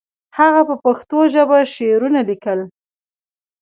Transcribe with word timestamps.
هغه 0.37 0.61
په 0.69 0.75
پښتو 0.83 1.19
ژبه 1.33 1.57
شعرونه 1.73 2.19
لیکل. 2.29 2.59